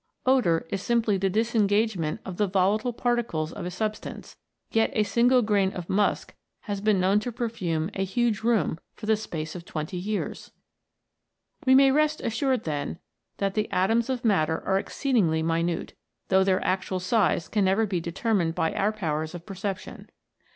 [0.25, 4.35] Odour is simply the disengagement of the volatile particles of a substance,
[4.71, 9.05] yet a single grain of musk has been known to perfume a large room for
[9.05, 10.49] the space of twenty years!
[11.67, 12.97] We may rest assured, then,
[13.37, 15.95] that the atoms of matter are exceedingly minute,
[16.29, 19.67] though their actual size can never be determined by our powers of per P2 68
[19.67, 20.05] A LITTLE BIT.
[20.07, 20.09] ception.